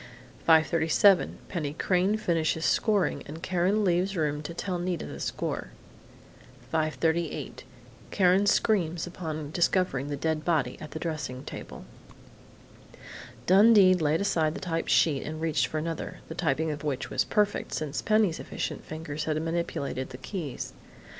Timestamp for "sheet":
14.89-15.21